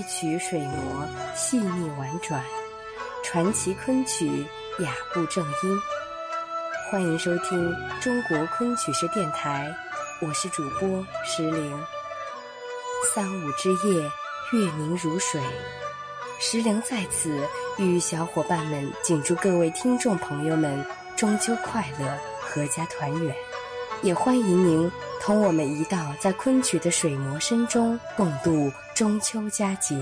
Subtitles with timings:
[0.00, 2.42] 一曲水磨细腻婉转，
[3.22, 4.46] 传奇昆曲
[4.78, 5.78] 雅步正音。
[6.90, 7.70] 欢迎收听
[8.00, 9.70] 中国昆曲社电台，
[10.22, 11.84] 我是主播石玲。
[13.14, 14.02] 三五之夜，
[14.54, 15.38] 月明如水，
[16.38, 17.46] 石玲在此
[17.76, 20.82] 与小伙伴们谨祝各位听众朋友们
[21.14, 22.18] 中秋快乐，
[22.54, 23.36] 阖家团圆。
[24.02, 24.90] 也欢迎您
[25.20, 29.94] 同我们一道在昆曲的水磨声中共度中秋佳节。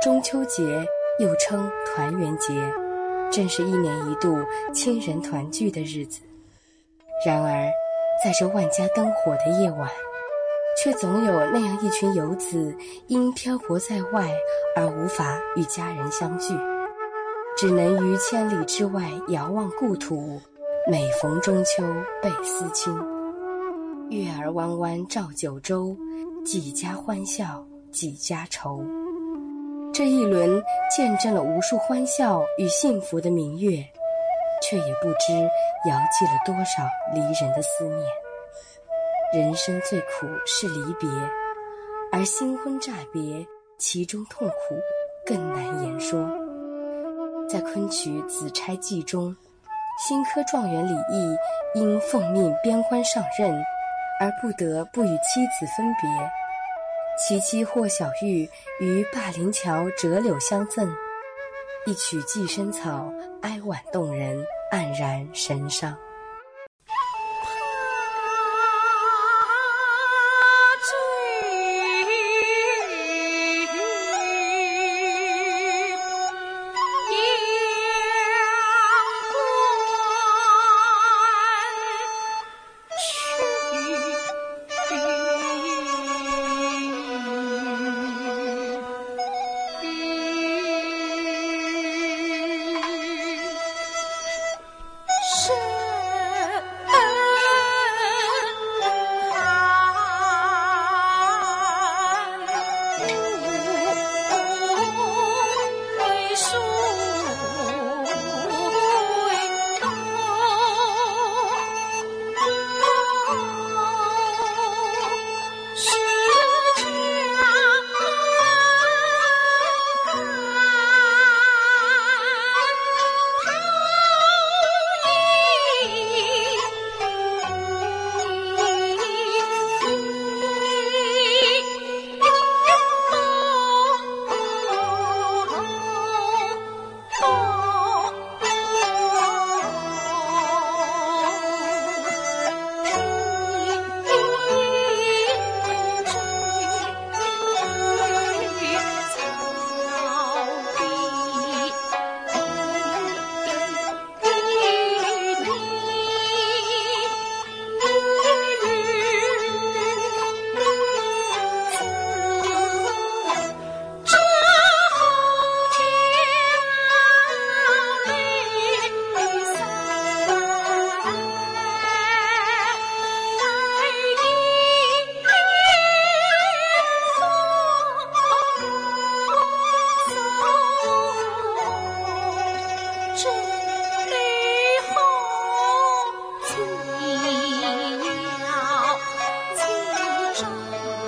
[0.00, 0.62] 中秋节
[1.18, 2.54] 又称团圆节，
[3.32, 4.38] 正是一年一度
[4.72, 6.22] 亲人团聚的日子。
[7.26, 7.68] 然而，
[8.24, 9.88] 在这万家灯火的夜晚，
[10.76, 14.30] 却总有那样一群游子，因漂泊在外
[14.76, 16.54] 而无法与家人相聚，
[17.56, 20.40] 只能于千里之外遥望故土。
[20.90, 21.84] 每逢中秋
[22.20, 22.92] 倍思亲，
[24.10, 25.96] 月儿弯弯照九州，
[26.44, 28.84] 几家欢笑几家愁。
[29.94, 33.76] 这一轮见证了无数欢笑与幸福的明月，
[34.60, 35.32] 却也不知
[35.88, 36.82] 遥寄了多少
[37.14, 38.00] 离人的思念。
[39.32, 41.08] 人生最苦是离别，
[42.12, 43.46] 而新婚乍别，
[43.78, 44.78] 其中痛苦
[45.24, 46.28] 更难言说。
[47.48, 49.34] 在昆曲《紫钗记》中，
[50.06, 51.34] 新科状元李益
[51.74, 53.50] 因奉命边关上任，
[54.20, 56.10] 而不得不与妻子分别。
[57.18, 58.46] 其妻霍小玉
[58.80, 60.94] 于灞陵桥折柳相赠，
[61.86, 63.10] 一曲《寄生草》，
[63.40, 65.96] 哀婉动人，黯然神伤。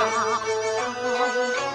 [0.00, 1.69] 啊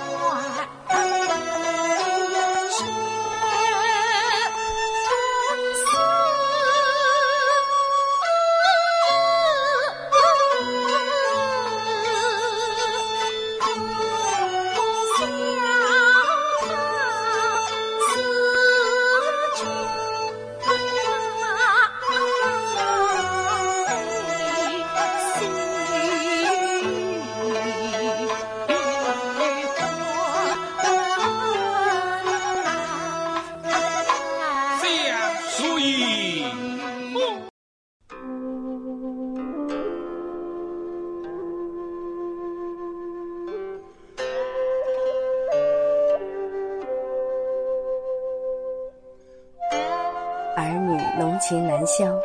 [51.18, 52.20] 浓情难消，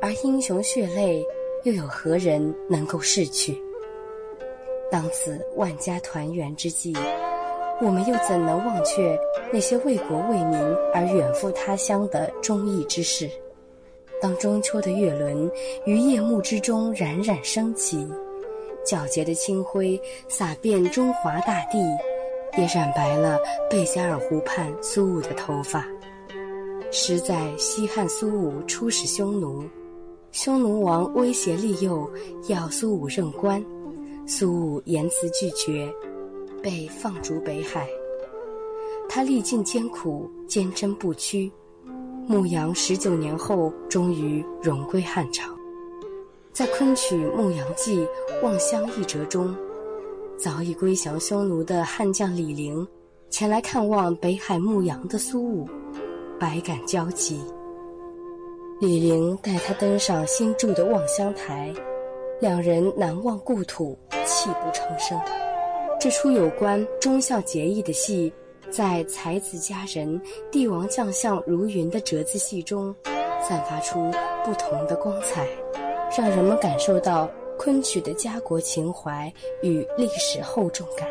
[0.00, 1.22] 而英雄血泪，
[1.64, 3.60] 又有何人能够逝去？
[4.90, 6.94] 当此万家团圆之际，
[7.80, 9.18] 我们又怎能忘却
[9.52, 10.58] 那些为国为民
[10.94, 13.28] 而远赴他乡的忠义之士？
[14.22, 15.50] 当中秋的月轮
[15.84, 18.08] 于夜幕之中冉冉升起，
[18.86, 21.78] 皎洁的清辉洒遍中华大地，
[22.56, 23.38] 也染白了
[23.68, 25.86] 贝加尔湖畔苏武的头发。
[26.96, 29.64] 诗在西汉苏武出使匈奴，
[30.30, 32.08] 匈奴王威胁利诱
[32.46, 33.60] 要苏武任官，
[34.28, 35.92] 苏武严词拒绝，
[36.62, 37.88] 被放逐北海。
[39.08, 41.50] 他历尽艰苦，坚贞不屈。
[42.28, 45.52] 牧羊十九年后，终于荣归汉朝。
[46.52, 47.98] 在昆曲《牧羊记·
[48.40, 49.52] 望乡一折》中，
[50.38, 52.86] 早已归降匈奴的汉将李陵，
[53.30, 55.68] 前来看望北海牧羊的苏武，
[56.38, 57.40] 百感交集。
[58.80, 61.72] 李陵带他登上新筑的望乡台，
[62.40, 65.18] 两人难忘故土，泣不成声。
[66.00, 68.32] 这出有关忠孝节义的戏。
[68.70, 70.20] 在才子佳人、
[70.50, 72.92] 帝王将相如云的折子戏中，
[73.40, 74.10] 散发出
[74.44, 75.46] 不同的光彩，
[76.18, 79.32] 让人们感受到昆曲的家国情怀
[79.62, 81.06] 与历史厚重感。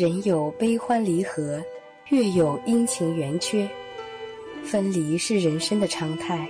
[0.00, 1.62] 人有悲欢离合，
[2.08, 3.68] 月有阴晴圆缺，
[4.64, 6.48] 分离是人生的常态，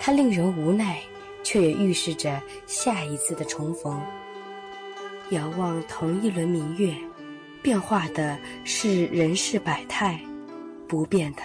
[0.00, 1.00] 它令人无奈，
[1.44, 4.02] 却也预示着下一次的重逢。
[5.30, 6.92] 遥望同一轮明月，
[7.62, 10.20] 变化的是人世百态，
[10.88, 11.42] 不变的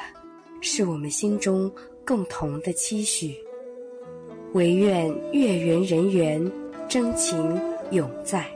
[0.61, 1.71] 是我们心中
[2.03, 3.37] 共同的期许。
[4.53, 6.51] 唯愿月圆人圆，
[6.89, 7.61] 真情
[7.91, 8.54] 永在。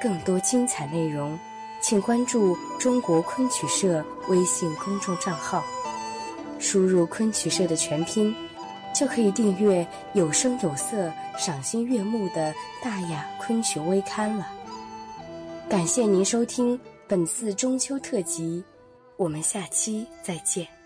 [0.00, 1.38] 更多精彩内容，
[1.80, 5.64] 请关注中国昆曲社微信公众账号，
[6.58, 8.34] 输入昆曲社的全拼，
[8.94, 14.46] 就可以订阅有声有色、赏心悦目的大雅昆曲微刊了。
[15.68, 18.62] 感谢您收听本次中秋特辑，
[19.16, 20.77] 我们下期再见。